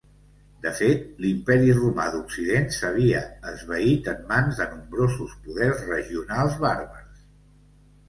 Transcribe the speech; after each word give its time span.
De 0.61 0.69
fet, 0.77 1.03
l'Imperi 1.25 1.75
Romà 1.79 2.07
d'Occident 2.15 2.65
s'havia 2.77 3.23
esvaït 3.53 4.11
en 4.17 4.27
mans 4.35 4.65
de 4.65 4.69
nombrosos 4.75 5.39
poders 5.47 5.89
regionals 5.95 6.61
bàrbars. 6.69 7.25